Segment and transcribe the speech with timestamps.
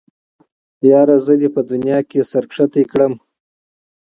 [0.91, 3.13] ياره زه دې په جهان کې سره نيڅۍ کړم